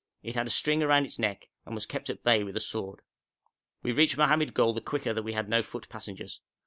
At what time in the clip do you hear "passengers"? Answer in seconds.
5.89-6.41